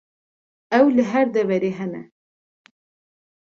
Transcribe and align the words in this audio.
Ew 0.77 0.85
li 0.95 1.03
her 1.11 1.27
deverê 1.35 1.71
hene. 1.79 2.03